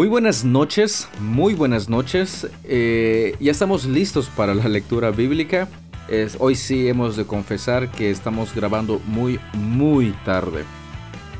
[0.00, 2.46] Muy buenas noches, muy buenas noches.
[2.64, 5.68] Eh, ya estamos listos para la lectura bíblica.
[6.38, 10.64] Hoy sí hemos de confesar que estamos grabando muy, muy tarde.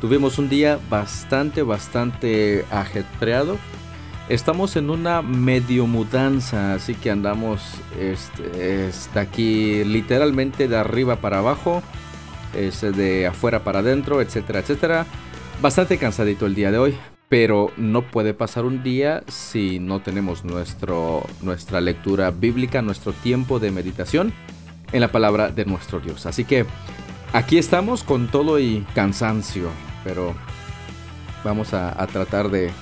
[0.03, 3.57] Tuvimos un día bastante, bastante ajetreado.
[4.29, 7.63] Estamos en una medio mudanza, así que andamos
[7.99, 11.83] este, aquí literalmente de arriba para abajo,
[12.53, 15.07] de afuera para adentro, etcétera, etcétera.
[15.63, 16.95] Bastante cansadito el día de hoy,
[17.31, 23.61] pero no puede pasar un día si no tenemos nuestro, nuestra lectura bíblica, nuestro tiempo
[23.61, 24.33] de meditación
[24.91, 26.27] en la palabra de nuestro Dios.
[26.27, 26.67] Así que
[27.33, 29.71] aquí estamos con todo y cansancio,
[30.03, 30.35] pero
[31.45, 32.73] vamos a, tratar de,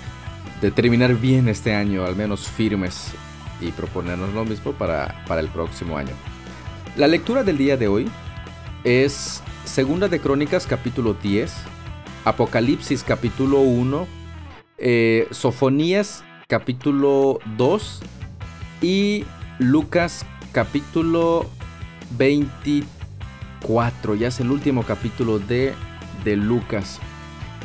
[0.75, 3.13] terminar bien este año, al menos firmes,
[3.61, 6.15] y proponernos lo mismo para, para el próximo año.
[6.97, 8.09] La lectura del día de hoy
[8.83, 11.53] es Segunda de Crónicas capítulo 10,
[12.25, 14.18] Apocalipsis capítulo 1,
[14.79, 18.01] eh, Sofonías capítulo 2
[18.81, 19.25] y
[19.59, 21.47] Lucas capítulo
[22.17, 24.15] 24.
[24.15, 25.75] Ya es el último capítulo de,
[26.25, 27.01] de Lucas.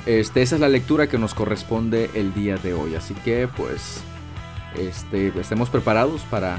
[0.06, 2.96] Este, esa es la lectura que nos corresponde el día de hoy.
[2.96, 4.02] Así que pues
[4.76, 6.58] este, estemos preparados para,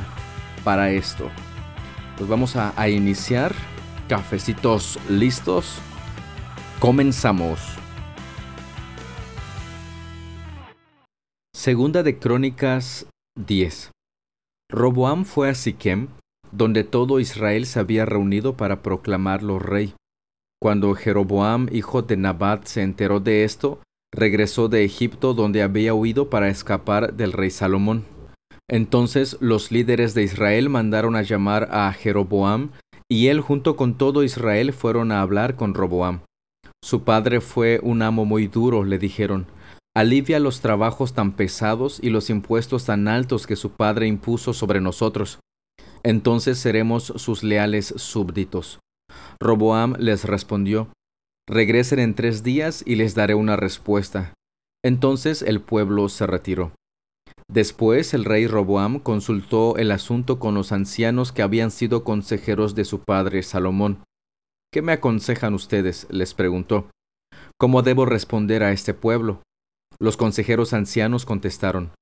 [0.63, 1.29] para esto.
[2.17, 3.55] Pues vamos a, a iniciar.
[4.09, 5.79] Cafecitos listos.
[6.79, 7.84] Comenzamos.
[11.65, 13.07] Segunda de Crónicas
[13.41, 13.91] 10.
[14.71, 16.09] Roboam fue a Siquem,
[16.53, 19.95] donde todo Israel se había reunido para proclamarlo rey.
[20.61, 23.81] Cuando Jeroboam, hijo de Nabat, se enteró de esto,
[24.13, 28.05] regresó de Egipto donde había huido para escapar del rey Salomón.
[28.69, 32.73] Entonces los líderes de Israel mandaron a llamar a Jeroboam,
[33.11, 36.21] y él junto con todo Israel fueron a hablar con Roboam.
[36.85, 39.47] Su padre fue un amo muy duro, le dijeron,
[39.97, 44.81] alivia los trabajos tan pesados y los impuestos tan altos que su Padre impuso sobre
[44.81, 45.39] nosotros.
[46.03, 48.81] Entonces seremos sus leales súbditos.
[49.41, 50.89] Roboam les respondió,
[51.49, 54.33] Regresen en tres días y les daré una respuesta.
[54.83, 56.73] Entonces el pueblo se retiró.
[57.49, 62.85] Después el rey Roboam consultó el asunto con los ancianos que habían sido consejeros de
[62.87, 64.03] su padre Salomón.
[64.73, 66.07] ¿Qué me aconsejan ustedes?
[66.11, 66.89] les preguntó.
[67.59, 69.43] ¿Cómo debo responder a este pueblo?
[70.01, 71.93] Los consejeros ancianos contestaron,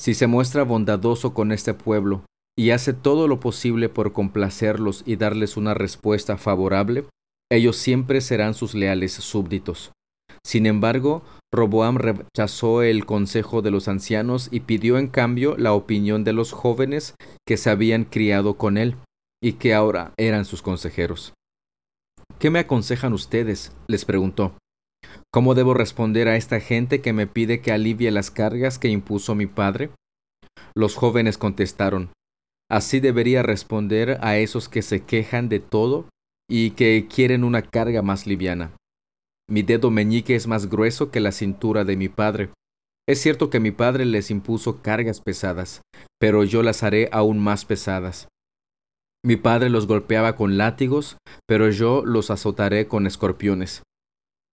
[0.00, 2.24] Si se muestra bondadoso con este pueblo
[2.56, 7.04] y hace todo lo posible por complacerlos y darles una respuesta favorable,
[7.50, 9.92] ellos siempre serán sus leales súbditos.
[10.44, 11.22] Sin embargo,
[11.52, 16.52] Roboam rechazó el consejo de los ancianos y pidió en cambio la opinión de los
[16.52, 17.14] jóvenes
[17.46, 18.96] que se habían criado con él
[19.42, 21.32] y que ahora eran sus consejeros.
[22.38, 23.72] ¿Qué me aconsejan ustedes?
[23.88, 24.54] les preguntó.
[25.32, 29.34] ¿Cómo debo responder a esta gente que me pide que alivie las cargas que impuso
[29.34, 29.90] mi padre?
[30.74, 32.10] Los jóvenes contestaron,
[32.70, 36.08] Así debería responder a esos que se quejan de todo
[36.50, 38.72] y que quieren una carga más liviana.
[39.48, 42.50] Mi dedo meñique es más grueso que la cintura de mi padre.
[43.08, 45.80] Es cierto que mi padre les impuso cargas pesadas,
[46.20, 48.28] pero yo las haré aún más pesadas.
[49.24, 53.82] Mi padre los golpeaba con látigos, pero yo los azotaré con escorpiones.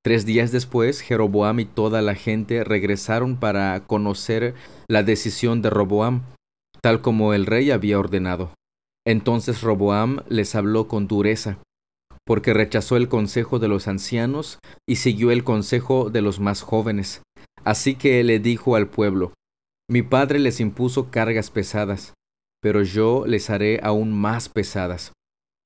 [0.06, 4.54] Tres días después, Jeroboam y toda la gente regresaron para conocer
[4.88, 6.22] la decisión de Roboam,
[6.80, 8.54] tal como el rey había ordenado.
[9.04, 11.58] Entonces Roboam les habló con dureza,
[12.24, 17.24] porque rechazó el consejo de los ancianos y siguió el consejo de los más jóvenes.
[17.64, 19.34] Así que le dijo al pueblo,
[19.90, 22.14] Mi padre les impuso cargas pesadas,
[22.62, 25.14] pero yo les haré aún más pesadas.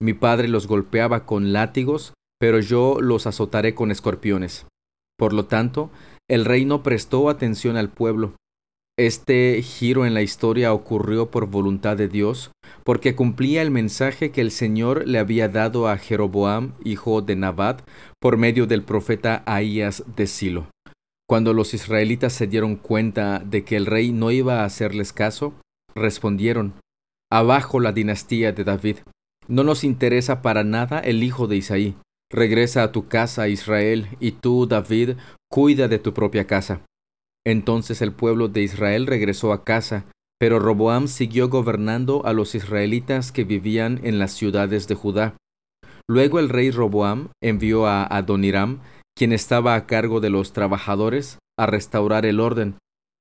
[0.02, 4.66] Mi padre los golpeaba con látigos, pero yo los azotaré con escorpiones.
[5.18, 5.92] Por lo tanto,
[6.30, 8.34] el rey no prestó atención al pueblo.
[8.98, 12.52] Este giro en la historia ocurrió por voluntad de Dios,
[12.84, 17.82] porque cumplía el mensaje que el Señor le había dado a Jeroboam, hijo de Nabat,
[18.20, 20.68] por medio del profeta Ahías de Silo.
[21.28, 25.54] Cuando los israelitas se dieron cuenta de que el rey no iba a hacerles caso,
[25.96, 26.74] respondieron,
[27.32, 28.98] Abajo la dinastía de David.
[29.48, 31.96] No nos interesa para nada el hijo de Isaí.
[32.32, 35.18] Regresa a tu casa, Israel, y tú, David,
[35.50, 36.82] cuida de tu propia casa.
[37.46, 40.06] Entonces el pueblo de Israel regresó a casa,
[40.40, 45.36] pero Roboam siguió gobernando a los israelitas que vivían en las ciudades de Judá.
[46.08, 48.82] Luego el rey Roboam envió a Adoniram,
[49.18, 52.76] quien estaba a cargo de los trabajadores, a restaurar el orden,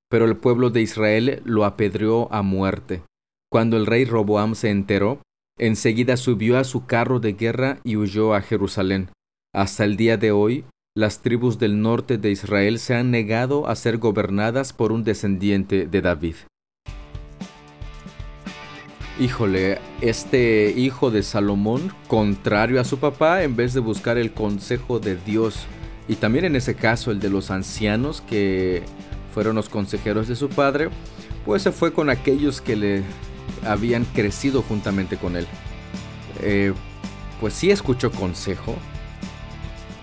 [0.08, 3.02] pero el pueblo de Israel lo apedreó a muerte.
[3.50, 5.20] Cuando el rey Roboam se enteró,
[5.58, 9.10] Enseguida subió a su carro de guerra y huyó a Jerusalén.
[9.52, 10.64] Hasta el día de hoy,
[10.96, 15.86] las tribus del norte de Israel se han negado a ser gobernadas por un descendiente
[15.86, 16.36] de David.
[19.18, 25.00] Híjole, este hijo de Salomón, contrario a su papá, en vez de buscar el consejo
[25.00, 25.66] de Dios,
[26.06, 28.84] y también en ese caso el de los ancianos que
[29.34, 30.90] fueron los consejeros de su padre,
[31.44, 33.02] pues se fue con aquellos que le
[33.64, 35.46] habían crecido juntamente con él.
[36.40, 36.72] Eh,
[37.40, 38.76] pues sí escuchó consejo,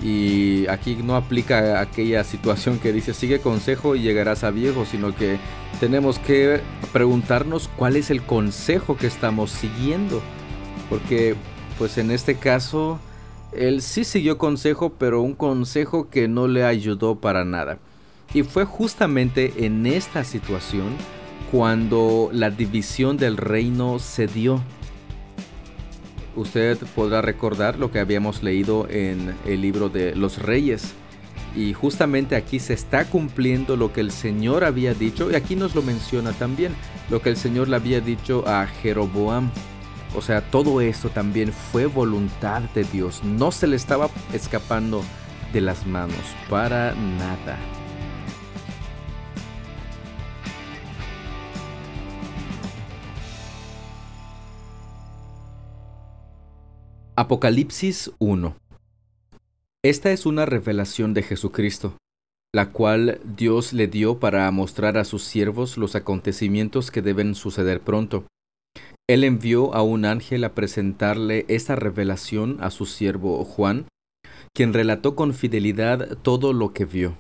[0.02, 5.16] y aquí no aplica aquella situación que dice sigue consejo y llegarás a viejo, sino
[5.16, 5.40] que
[5.80, 6.62] tenemos que
[6.92, 10.22] preguntarnos cuál es el consejo que estamos siguiendo.
[10.90, 11.36] Porque
[11.78, 13.00] pues en este caso
[13.52, 17.80] él sí siguió consejo, pero un consejo que no le ayudó para nada.
[18.34, 20.98] Y fue justamente en esta situación
[21.56, 24.62] cuando la división del reino se dio
[26.36, 30.94] usted podrá recordar lo que habíamos leído en el libro de los reyes.
[31.56, 35.76] Y justamente aquí se está cumpliendo lo que el Señor había dicho, y aquí nos
[35.76, 36.76] lo menciona también,
[37.10, 39.50] lo que el Señor le había dicho a Jeroboam.
[40.14, 45.06] O sea, todo esto también fue voluntad de Dios, no se le estaba escapando
[45.54, 46.20] de las manos
[46.50, 47.58] para nada.
[57.18, 58.58] Apocalipsis 1
[59.86, 61.96] Esta es una revelación de Jesucristo,
[62.54, 67.80] la cual Dios le dio para mostrar a sus siervos los acontecimientos que deben suceder
[67.80, 68.26] pronto.
[69.10, 73.88] Él envió a un ángel a presentarle esta revelación a su siervo Juan,
[74.54, 77.18] quien relató con fidelidad todo lo que vio.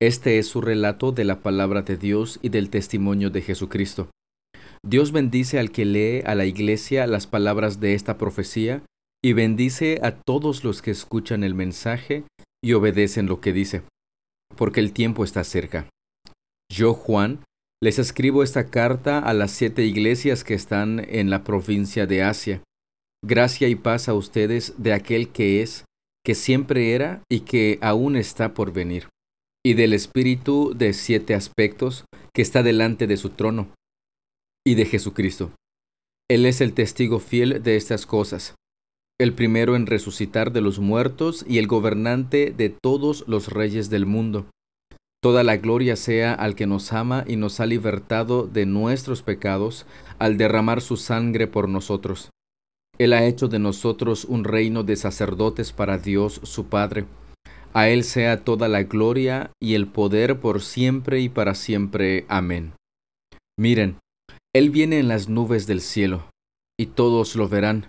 [0.00, 4.10] Este es su relato de la palabra de Dios y del testimonio de Jesucristo.
[4.84, 8.82] Dios bendice al que lee a la iglesia las palabras de esta profecía
[9.24, 12.24] y bendice a todos los que escuchan el mensaje
[12.62, 13.82] y obedecen lo que dice,
[14.56, 15.88] porque el tiempo está cerca.
[16.70, 17.44] Yo, Juan,
[17.80, 22.62] les escribo esta carta a las siete iglesias que están en la provincia de Asia.
[23.24, 25.84] Gracia y paz a ustedes de aquel que es,
[26.24, 29.08] que siempre era y que aún está por venir,
[29.64, 32.04] y del Espíritu de siete aspectos
[32.34, 33.68] que está delante de su trono,
[34.66, 35.52] y de Jesucristo.
[36.28, 38.54] Él es el testigo fiel de estas cosas
[39.22, 44.04] el primero en resucitar de los muertos y el gobernante de todos los reyes del
[44.04, 44.46] mundo.
[45.22, 49.86] Toda la gloria sea al que nos ama y nos ha libertado de nuestros pecados
[50.18, 52.30] al derramar su sangre por nosotros.
[52.98, 57.06] Él ha hecho de nosotros un reino de sacerdotes para Dios su Padre.
[57.72, 62.26] A Él sea toda la gloria y el poder por siempre y para siempre.
[62.28, 62.72] Amén.
[63.56, 63.98] Miren,
[64.52, 66.28] Él viene en las nubes del cielo,
[66.78, 67.86] y todos lo verán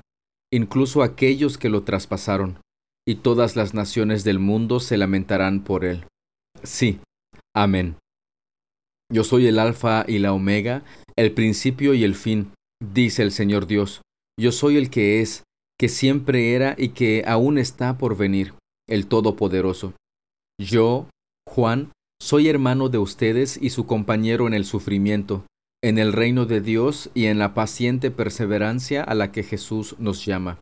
[0.54, 2.60] incluso aquellos que lo traspasaron,
[3.08, 6.06] y todas las naciones del mundo se lamentarán por él.
[6.62, 7.00] Sí,
[7.56, 7.96] amén.
[9.12, 10.84] Yo soy el Alfa y la Omega,
[11.16, 14.02] el principio y el fin, dice el Señor Dios.
[14.40, 15.44] Yo soy el que es,
[15.80, 18.54] que siempre era y que aún está por venir,
[18.88, 19.94] el Todopoderoso.
[20.62, 21.08] Yo,
[21.50, 21.92] Juan,
[22.22, 25.48] soy hermano de ustedes y su compañero en el sufrimiento,
[25.84, 30.26] en el reino de Dios y en la paciente perseverancia a la que Jesús nos
[30.26, 30.62] llama.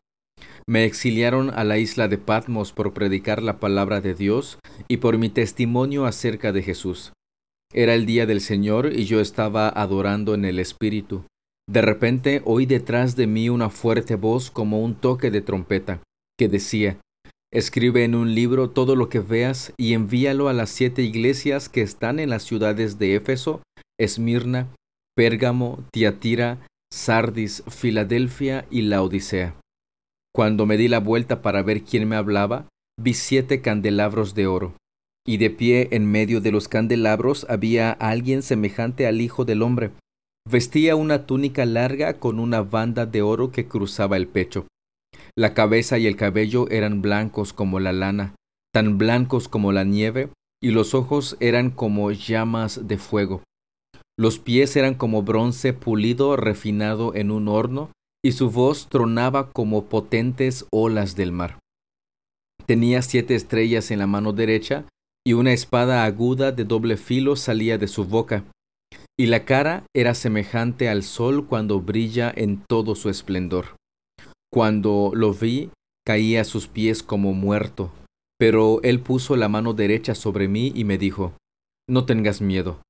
[0.66, 5.18] Me exiliaron a la isla de Patmos por predicar la palabra de Dios y por
[5.18, 7.12] mi testimonio acerca de Jesús.
[7.72, 11.24] Era el día del Señor y yo estaba adorando en el Espíritu.
[11.70, 16.02] De repente oí detrás de mí una fuerte voz como un toque de trompeta,
[16.36, 16.98] que decía,
[17.52, 21.82] Escribe en un libro todo lo que veas y envíalo a las siete iglesias que
[21.82, 23.62] están en las ciudades de Éfeso,
[24.00, 24.68] Esmirna,
[25.14, 29.54] Pérgamo, Tiatira, Sardis, Filadelfia y la Odisea.
[30.34, 34.74] Cuando me di la vuelta para ver quién me hablaba, vi siete candelabros de oro,
[35.26, 39.90] y de pie en medio de los candelabros había alguien semejante al Hijo del Hombre.
[40.50, 44.66] Vestía una túnica larga con una banda de oro que cruzaba el pecho.
[45.36, 48.34] La cabeza y el cabello eran blancos como la lana,
[48.72, 50.30] tan blancos como la nieve,
[50.62, 53.42] y los ojos eran como llamas de fuego.
[54.18, 57.90] Los pies eran como bronce pulido refinado en un horno,
[58.24, 61.58] y su voz tronaba como potentes olas del mar.
[62.66, 64.84] Tenía siete estrellas en la mano derecha,
[65.26, 68.44] y una espada aguda de doble filo salía de su boca,
[69.18, 73.76] y la cara era semejante al sol cuando brilla en todo su esplendor.
[74.52, 75.70] Cuando lo vi,
[76.06, 77.90] caí a sus pies como muerto,
[78.38, 81.32] pero él puso la mano derecha sobre mí y me dijo,
[81.88, 82.80] No tengas miedo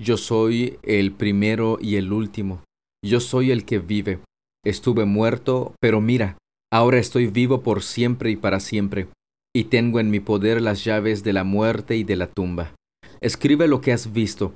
[0.00, 2.62] yo soy el primero y el último.
[3.04, 4.18] Yo soy el que vive.
[4.64, 6.38] Estuve muerto, pero mira,
[6.72, 9.08] ahora estoy vivo por siempre y para siempre.
[9.56, 12.74] y tengo en mi poder las llaves de la muerte y de la tumba.
[13.20, 14.54] Escribe lo que has visto,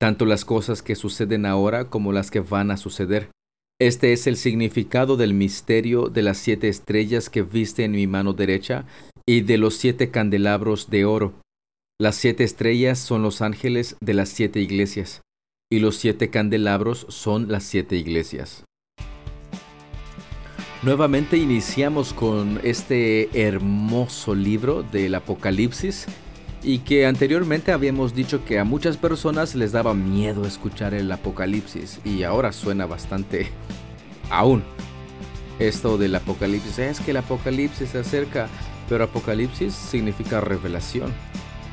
[0.00, 3.30] tanto las cosas que suceden ahora como las que van a suceder.
[3.78, 8.32] Este es el significado del misterio de las siete estrellas que viste en mi mano
[8.32, 8.86] derecha
[9.26, 11.34] y de los siete candelabros de oro.
[12.00, 15.22] Las siete estrellas son los ángeles de las siete iglesias,
[15.68, 18.62] y los siete candelabros son las siete iglesias.
[20.84, 26.06] Nuevamente iniciamos con este hermoso libro del Apocalipsis
[26.62, 31.98] y que anteriormente habíamos dicho que a muchas personas les daba miedo escuchar el Apocalipsis
[32.04, 33.48] y ahora suena bastante
[34.30, 34.62] aún.
[35.58, 38.46] Esto del Apocalipsis es que el Apocalipsis se acerca,
[38.88, 41.12] pero Apocalipsis significa revelación.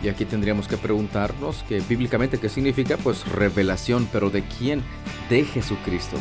[0.05, 4.83] Y aquí tendríamos que preguntarnos que bíblicamente qué significa, pues revelación, pero de quién?
[5.31, 6.17] De Jesucristo.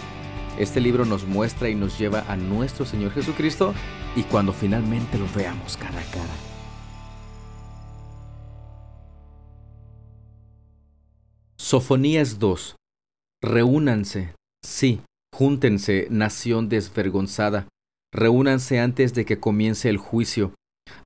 [0.58, 3.74] Este libro nos muestra y nos lleva a nuestro Señor Jesucristo
[4.16, 6.34] y cuando finalmente lo veamos cara a cara.
[11.58, 12.76] Sofonías 2.
[13.42, 15.02] Reúnanse, sí,
[15.34, 17.68] júntense, nación desvergonzada,
[18.14, 20.54] reúnanse antes de que comience el juicio,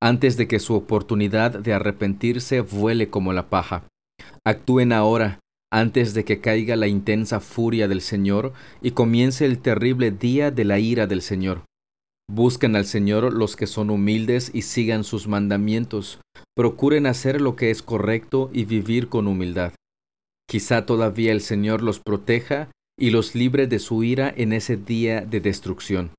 [0.01, 3.85] antes de que su oportunidad de arrepentirse vuele como la paja.
[4.45, 5.41] Actúen ahora,
[5.73, 10.65] antes de que caiga la intensa furia del Señor y comience el terrible día de
[10.65, 11.63] la ira del Señor.
[12.31, 16.21] Busquen al Señor los que son humildes y sigan sus mandamientos.
[16.55, 19.73] Procuren hacer lo que es correcto y vivir con humildad.
[20.49, 25.23] Quizá todavía el Señor los proteja y los libre de su ira en ese día
[25.23, 26.11] de destrucción.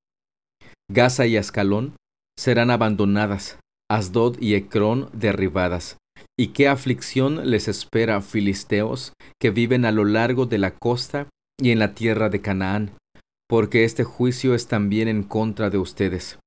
[0.92, 1.94] Gaza y Ascalón
[2.40, 3.60] serán abandonadas,
[3.92, 5.98] Asdod y Ecrón derribadas.
[6.40, 11.28] ¿Y qué aflicción les espera, filisteos, que viven a lo largo de la costa
[11.62, 12.92] y en la tierra de Canaán?
[13.50, 16.40] Porque este juicio es también en contra de ustedes.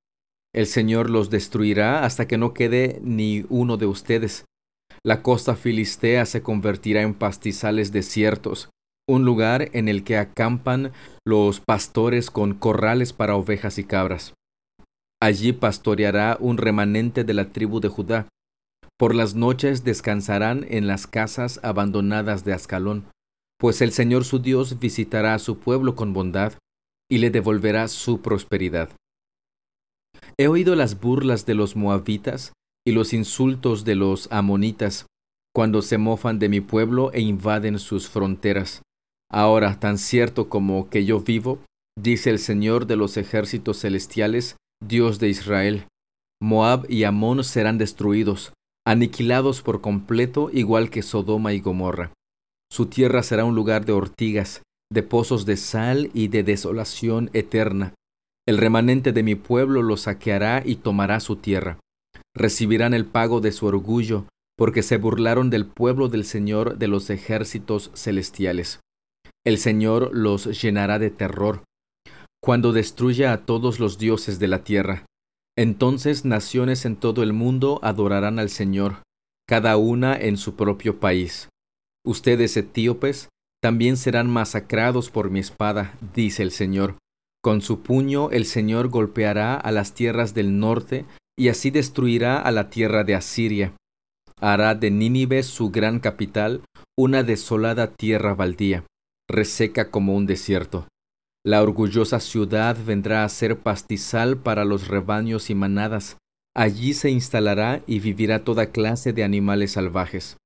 [0.55, 4.47] El Señor los destruirá hasta que no quede ni uno de ustedes.
[5.05, 8.71] La costa filistea se convertirá en pastizales desiertos,
[9.07, 10.93] un lugar en el que acampan
[11.27, 14.33] los pastores con corrales para ovejas y cabras.
[15.23, 18.27] Allí pastoreará un remanente de la tribu de Judá,
[18.99, 23.05] por las noches descansarán en las casas abandonadas de Ascalón,
[23.57, 26.55] pues el Señor su Dios visitará a su pueblo con bondad
[27.09, 28.91] y le devolverá su prosperidad.
[30.39, 32.53] He oído las burlas de los moabitas
[32.85, 35.07] y los insultos de los amonitas
[35.55, 38.83] cuando se mofan de mi pueblo e invaden sus fronteras.
[39.31, 41.61] Ahora, tan cierto como que yo vivo,
[41.97, 45.87] dice el Señor de los ejércitos celestiales, Dios de Israel,
[46.43, 48.53] Moab y Amón serán destruidos,
[48.85, 52.13] aniquilados por completo igual que Sodoma y Gomorra.
[52.69, 54.63] Su tierra será un lugar de ortigas,
[54.93, 57.95] de pozos de sal y de desolación eterna.
[58.45, 61.79] El remanente de mi pueblo lo saqueará y tomará su tierra.
[62.35, 64.27] Recibirán el pago de su orgullo,
[64.59, 68.81] porque se burlaron del pueblo del Señor de los ejércitos celestiales.
[69.47, 71.63] El Señor los llenará de terror,
[72.43, 75.07] cuando destruya a todos los dioses de la tierra.
[75.57, 79.03] Entonces naciones en todo el mundo adorarán al Señor,
[79.47, 81.49] cada una en su propio país.
[82.05, 83.29] Ustedes etíopes
[83.63, 86.97] también serán masacrados por mi espada, dice el Señor.
[87.43, 91.05] Con su puño el Señor golpeará a las tierras del norte
[91.39, 93.73] y así destruirá a la tierra de Asiria.
[94.41, 96.63] Hará de Nínive su gran capital
[96.99, 98.85] una desolada tierra baldía,
[99.29, 100.89] reseca como un desierto.
[101.45, 106.17] La orgullosa ciudad vendrá a ser pastizal para los rebaños y manadas.
[106.55, 110.37] Allí se instalará y vivirá toda clase de animales salvajes.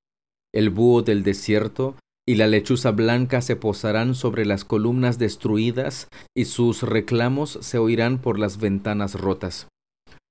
[0.53, 1.95] El búho del desierto
[2.27, 8.17] y la lechuza blanca se posarán sobre las columnas destruidas y sus reclamos se oirán
[8.17, 9.67] por las ventanas rotas.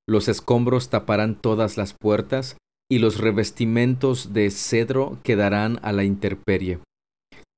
[0.08, 2.56] Los escombros taparán todas las puertas
[2.90, 6.80] y los revestimentos de cedro quedarán a la intemperie.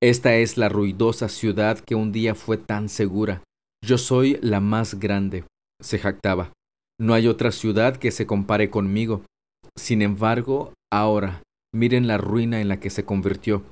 [0.01, 3.43] Esta es la ruidosa ciudad que un día fue tan segura.
[3.85, 5.43] Yo soy la más grande,
[5.83, 6.53] se jactaba.
[7.01, 9.23] No hay otra ciudad que se compare conmigo.
[9.77, 11.43] Sin embargo, ahora,
[11.75, 13.65] miren la ruina en la que se convirtió,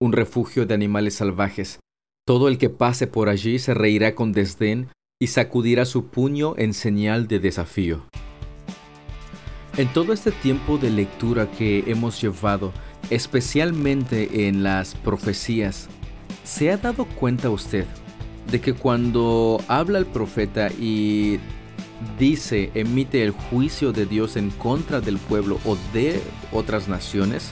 [0.00, 1.80] un refugio de animales salvajes.
[2.24, 4.88] Todo el que pase por allí se reirá con desdén
[5.20, 8.04] y sacudirá su puño en señal de desafío.
[9.76, 12.72] En todo este tiempo de lectura que hemos llevado,
[13.14, 15.88] especialmente en las profecías,
[16.44, 17.84] ¿se ha dado cuenta usted
[18.50, 21.38] de que cuando habla el profeta y
[22.18, 27.50] dice, emite el juicio de Dios en contra del pueblo o de otras naciones,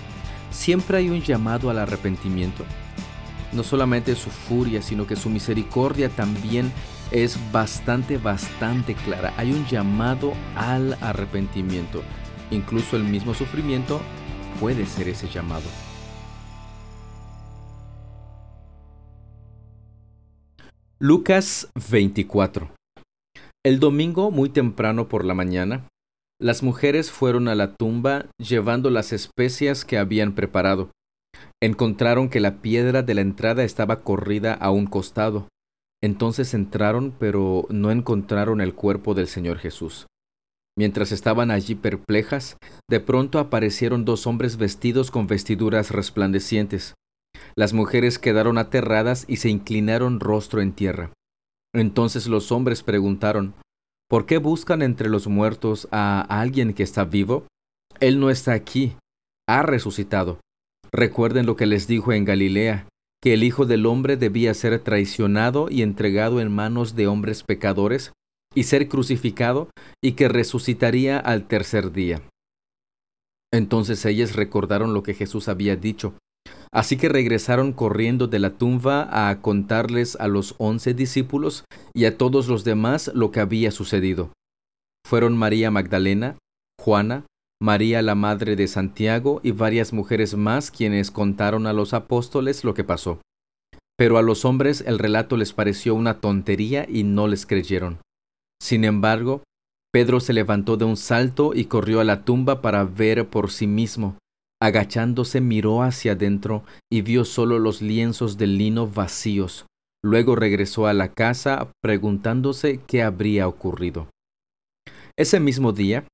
[0.50, 2.64] siempre hay un llamado al arrepentimiento?
[3.52, 6.72] No solamente su furia, sino que su misericordia también
[7.10, 9.34] es bastante, bastante clara.
[9.36, 12.02] Hay un llamado al arrepentimiento.
[12.52, 14.00] incluso el mismo sufrimiento,
[14.58, 15.68] puede ser ese llamado.
[20.98, 22.70] Lucas 24
[23.64, 25.88] El domingo, muy temprano por la mañana,
[26.40, 30.90] las mujeres fueron a la tumba llevando las especias que habían preparado.
[31.62, 35.48] Encontraron que la piedra de la entrada estaba corrida a un costado.
[36.02, 40.06] Entonces entraron, pero no encontraron el cuerpo del Señor Jesús.
[40.80, 42.56] Mientras estaban allí perplejas,
[42.88, 46.94] de pronto aparecieron dos hombres vestidos con vestiduras resplandecientes.
[47.54, 51.12] Las mujeres quedaron aterradas y se inclinaron rostro en tierra.
[51.74, 53.52] Entonces los hombres preguntaron,
[54.08, 57.46] ¿Por qué buscan entre los muertos a alguien que está vivo?
[58.00, 58.94] Él no está aquí,
[59.46, 60.40] ha resucitado.
[60.90, 62.88] Recuerden lo que les dijo en Galilea,
[63.22, 68.12] que el Hijo del Hombre debía ser traicionado y entregado en manos de hombres pecadores,
[68.54, 69.70] y ser crucificado,
[70.02, 72.22] y que resucitaría al tercer día.
[73.52, 76.14] Entonces ellas recordaron lo que Jesús había dicho.
[76.72, 81.64] Así que regresaron corriendo de la tumba a contarles a los once discípulos
[81.94, 84.32] y a todos los demás lo que había sucedido.
[85.04, 86.36] Fueron María Magdalena,
[86.80, 87.26] Juana,
[87.60, 92.72] María la madre de Santiago y varias mujeres más quienes contaron a los apóstoles lo
[92.72, 93.20] que pasó.
[93.98, 97.98] Pero a los hombres el relato les pareció una tontería y no les creyeron.
[98.60, 99.42] Sin embargo,
[99.92, 103.66] Pedro se levantó de un salto y corrió a la tumba para ver por sí
[103.66, 104.16] mismo.
[104.62, 106.62] Agachándose miró hacia adentro
[106.92, 109.66] y vio solo los lienzos de lino vacíos.
[110.04, 114.08] Luego regresó a la casa preguntándose qué habría ocurrido.
[115.16, 116.06] Ese mismo día,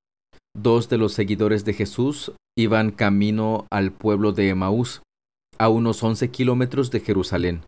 [0.57, 5.03] dos de los seguidores de Jesús iban camino al pueblo de Emaús,
[5.59, 7.63] a unos once kilómetros de Jerusalén.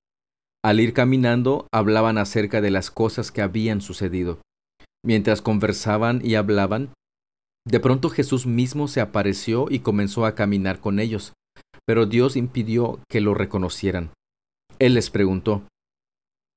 [0.65, 4.41] Al ir caminando, hablaban acerca de las cosas que habían sucedido.
[5.09, 6.93] Mientras conversaban y hablaban,
[7.67, 11.33] de pronto Jesús mismo se apareció y comenzó a caminar con ellos,
[11.87, 14.11] pero Dios impidió que lo reconocieran.
[14.79, 15.63] Él les preguntó,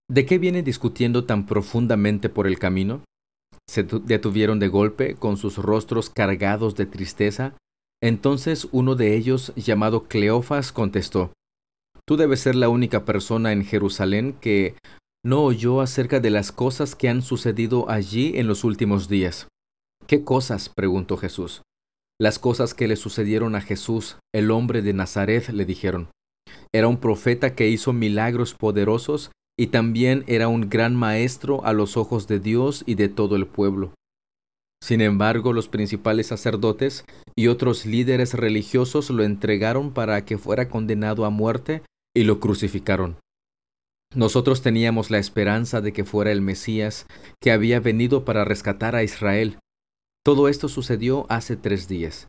[0.10, 3.06] ¿De qué vienen discutiendo tan profundamente por el camino?
[3.70, 7.56] Se detuvieron de golpe, con sus rostros cargados de tristeza.
[8.04, 11.32] Entonces uno de ellos, llamado Cleofas, contestó,
[12.06, 14.76] Tú debes ser la única persona en Jerusalén que
[15.24, 19.48] no oyó acerca de las cosas que han sucedido allí en los últimos días.
[20.08, 20.70] ¿Qué cosas?
[20.70, 21.62] preguntó Jesús.
[22.20, 26.10] Las cosas que le sucedieron a Jesús, el hombre de Nazaret, le dijeron.
[26.74, 31.98] Era un profeta que hizo milagros poderosos y también era un gran maestro a los
[31.98, 33.94] ojos de Dios y de todo el pueblo.
[34.84, 37.06] Sin embargo, los principales sacerdotes
[37.36, 41.84] y otros líderes religiosos lo entregaron para que fuera condenado a muerte
[42.16, 43.18] y lo crucificaron.
[44.14, 47.08] Nosotros teníamos la esperanza de que fuera el Mesías,
[47.42, 49.58] que había venido para rescatar a Israel.
[50.24, 52.28] Todo esto sucedió hace tres días.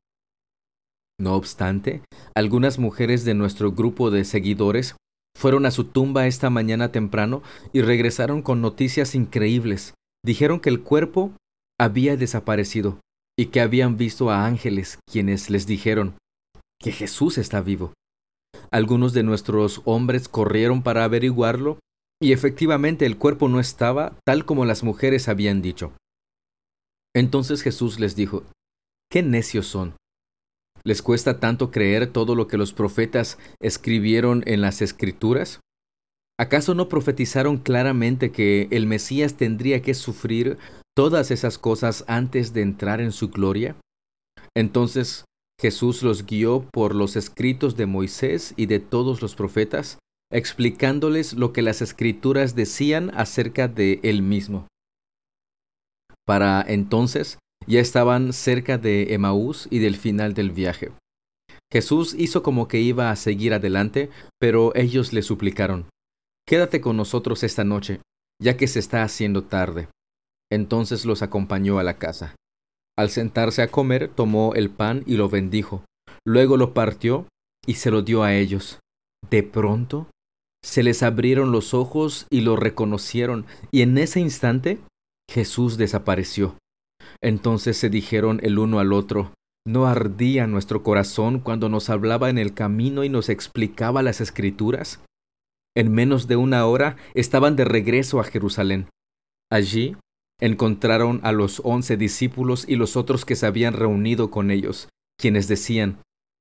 [1.19, 2.03] No obstante,
[2.35, 4.97] algunas mujeres de nuestro grupo de seguidores
[5.37, 7.43] fueron a su tumba esta mañana temprano
[7.73, 9.95] y regresaron con noticias increíbles.
[10.25, 11.33] Dijeron que el cuerpo
[11.81, 13.01] había desaparecido
[13.37, 16.15] y que habían visto a ángeles quienes les dijeron
[16.79, 17.93] que Jesús está vivo.
[18.73, 21.79] Algunos de nuestros hombres corrieron para averiguarlo
[22.23, 25.93] y efectivamente el cuerpo no estaba tal como las mujeres habían dicho.
[27.15, 28.45] Entonces Jesús les dijo,
[29.11, 29.95] ¿qué necios son?
[30.85, 35.61] ¿Les cuesta tanto creer todo lo que los profetas escribieron en las escrituras?
[36.41, 40.57] ¿Acaso no profetizaron claramente que el Mesías tendría que sufrir
[40.97, 43.77] todas esas cosas antes de entrar en su gloria?
[44.57, 45.25] Entonces
[45.63, 51.53] Jesús los guió por los escritos de Moisés y de todos los profetas, explicándoles lo
[51.53, 54.67] que las escrituras decían acerca de él mismo.
[56.27, 60.91] Para entonces ya estaban cerca de Emaús y del final del viaje.
[61.73, 65.87] Jesús hizo como que iba a seguir adelante, pero ellos le suplicaron,
[66.45, 68.01] Quédate con nosotros esta noche,
[68.43, 69.87] ya que se está haciendo tarde.
[70.51, 72.35] Entonces los acompañó a la casa.
[73.03, 75.85] Al sentarse a comer, tomó el pan y lo bendijo.
[76.25, 77.27] Luego lo partió
[77.67, 78.79] y se lo dio a ellos.
[79.29, 80.07] De pronto,
[80.65, 84.79] se les abrieron los ojos y lo reconocieron, y en ese instante
[85.29, 86.55] Jesús desapareció.
[87.21, 89.35] Entonces se dijeron el uno al otro,
[89.67, 95.01] ¿no ardía nuestro corazón cuando nos hablaba en el camino y nos explicaba las escrituras?
[95.77, 98.87] En menos de una hora estaban de regreso a Jerusalén.
[99.51, 99.97] Allí
[100.43, 105.47] encontraron a los once discípulos y los otros que se habían reunido con ellos, quienes
[105.47, 105.99] decían,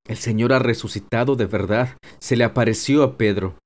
[0.07, 3.57] El Señor ha resucitado de verdad, se le apareció a Pedro.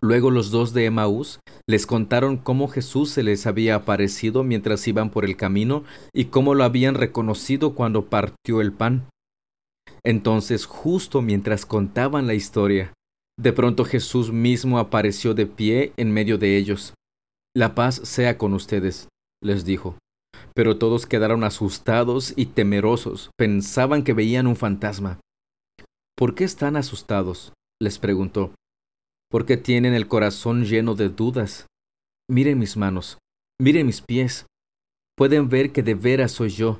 [0.00, 5.10] Luego los dos de Emaús les contaron cómo Jesús se les había aparecido mientras iban
[5.10, 9.08] por el camino y cómo lo habían reconocido cuando partió el pan.
[10.02, 12.92] Entonces, justo mientras contaban la historia,
[13.38, 16.94] de pronto Jesús mismo apareció de pie en medio de ellos.
[17.56, 19.08] La paz sea con ustedes,
[19.42, 19.96] les dijo.
[20.54, 25.20] Pero todos quedaron asustados y temerosos, pensaban que veían un fantasma.
[26.16, 27.52] ¿Por qué están asustados?
[27.80, 28.54] les preguntó
[29.34, 31.66] porque tienen el corazón lleno de dudas.
[32.30, 33.18] Miren mis manos,
[33.60, 34.46] miren mis pies.
[35.16, 36.78] Pueden ver que de veras soy yo.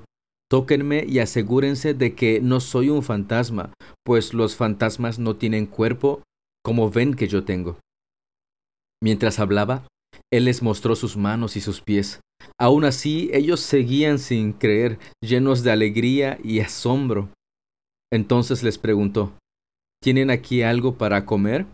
[0.48, 3.72] Tóquenme y asegúrense de que no soy un fantasma,
[4.04, 6.22] pues los fantasmas no tienen cuerpo
[6.62, 7.80] como ven que yo tengo.
[9.02, 9.88] Mientras hablaba,
[10.34, 12.20] él les mostró sus manos y sus pies.
[12.58, 17.28] Aún así, ellos seguían sin creer, llenos de alegría y asombro.
[18.12, 19.32] Entonces les preguntó,
[20.02, 21.66] ¿Tienen aquí algo para comer?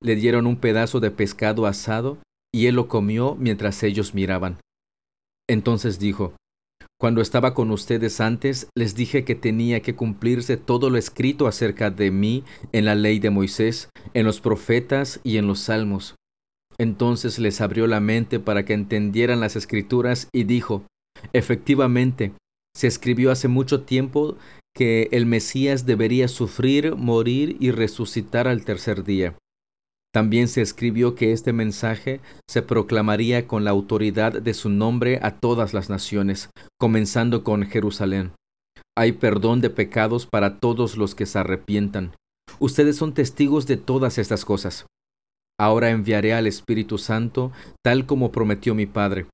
[0.00, 2.18] le dieron un pedazo de pescado asado
[2.54, 4.58] y él lo comió mientras ellos miraban.
[5.48, 6.34] Entonces dijo,
[7.00, 11.90] Cuando estaba con ustedes antes, les dije que tenía que cumplirse todo lo escrito acerca
[11.90, 16.14] de mí en la ley de Moisés, en los profetas y en los salmos.
[16.80, 20.84] Entonces les abrió la mente para que entendieran las escrituras y dijo,
[21.32, 22.32] Efectivamente,
[22.74, 24.36] se escribió hace mucho tiempo
[24.74, 29.36] que el Mesías debería sufrir, morir y resucitar al tercer día.
[30.14, 35.38] También se escribió que este mensaje se proclamaría con la autoridad de su nombre a
[35.38, 38.32] todas las naciones, comenzando con Jerusalén.
[38.96, 42.14] Hay perdón de pecados para todos los que se arrepientan.
[42.58, 44.86] Ustedes son testigos de todas estas cosas.
[45.58, 47.52] Ahora enviaré al Espíritu Santo,
[47.84, 49.26] tal como prometió mi Padre.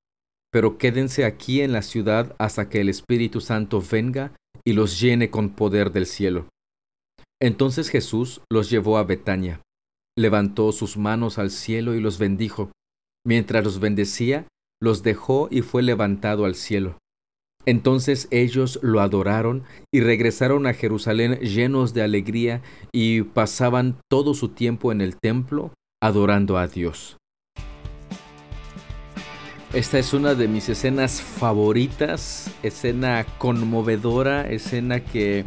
[0.50, 4.32] Pero quédense aquí en la ciudad hasta que el Espíritu Santo venga
[4.64, 6.48] y los llene con poder del cielo.
[7.42, 9.60] Entonces Jesús los llevó a Betania
[10.16, 12.70] levantó sus manos al cielo y los bendijo.
[13.26, 14.46] Mientras los bendecía,
[14.80, 16.98] los dejó y fue levantado al cielo.
[17.66, 24.50] Entonces ellos lo adoraron y regresaron a Jerusalén llenos de alegría y pasaban todo su
[24.50, 25.72] tiempo en el templo
[26.04, 27.16] adorando a Dios.
[29.72, 35.46] Esta es una de mis escenas favoritas, escena conmovedora, escena que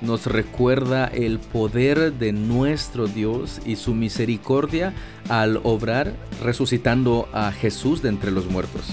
[0.00, 4.94] nos recuerda el poder de nuestro Dios y su misericordia
[5.28, 8.86] al obrar resucitando a Jesús de entre los muertos.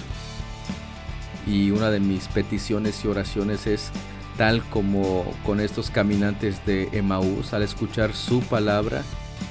[1.47, 3.89] Y una de mis peticiones y oraciones es
[4.38, 9.01] tal como con estos caminantes de Emaús, al escuchar su palabra,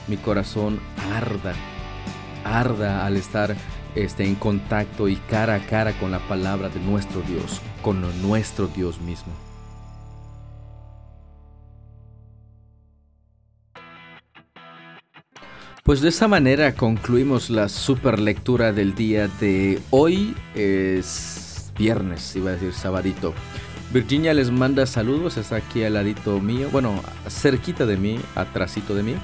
[0.08, 0.80] mi corazón
[1.14, 1.54] arda,
[2.44, 3.56] arda al estar
[3.94, 8.66] este, en contacto y cara a cara con la palabra de nuestro Dios, con nuestro
[8.66, 9.32] Dios mismo.
[15.84, 20.34] Pues de esa manera concluimos la super lectura del día de hoy.
[20.54, 23.34] Es viernes, iba a decir sabadito.
[23.92, 29.02] Virginia les manda saludos, está aquí al ladito mío, bueno, cerquita de mí, atrásito de
[29.02, 29.14] mí.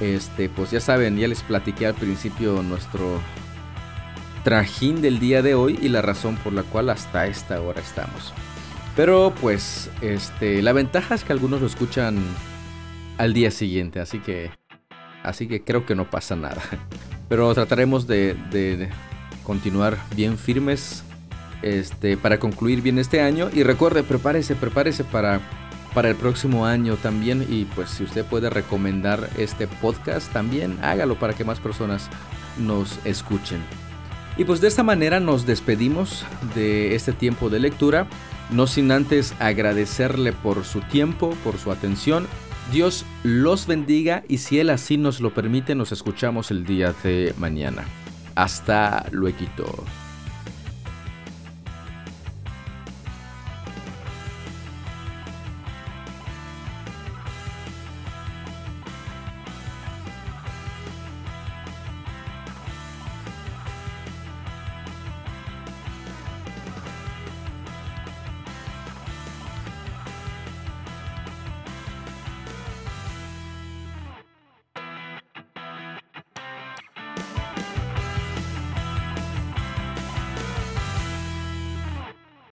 [0.00, 3.20] Este, pues ya saben, ya les platiqué al principio nuestro
[4.42, 8.32] trajín del día de hoy y la razón por la cual hasta esta hora estamos.
[8.96, 12.18] Pero pues, este, la ventaja es que algunos lo escuchan
[13.18, 14.50] al día siguiente, así que
[15.24, 16.62] así que creo que no pasa nada.
[17.28, 18.90] Pero trataremos de,
[19.42, 21.02] continuar bien firmes
[21.62, 23.48] este, para concluir bien este año.
[23.52, 25.40] Y recuerde, prepárese, prepárese para,
[25.94, 27.46] para el próximo año también.
[27.48, 32.10] Y pues si usted puede recomendar este podcast también, hágalo para que más personas
[32.58, 33.62] nos escuchen.
[34.36, 38.08] Y pues de esta manera nos despedimos de este tiempo de lectura,
[38.50, 42.26] no sin antes agradecerle por su tiempo, por su atención
[42.72, 47.34] Dios los bendiga y si Él así nos lo permite, nos escuchamos el día de
[47.38, 47.84] mañana.
[48.34, 49.84] Hasta luego.